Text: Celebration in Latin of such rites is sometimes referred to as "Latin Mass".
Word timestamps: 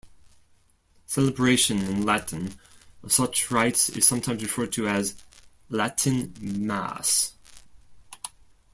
Celebration 1.05 1.77
in 1.77 2.01
Latin 2.03 2.55
of 3.03 3.13
such 3.13 3.51
rites 3.51 3.87
is 3.89 4.03
sometimes 4.07 4.41
referred 4.41 4.71
to 4.71 4.87
as 4.87 5.13
"Latin 5.69 6.33
Mass". 6.41 7.33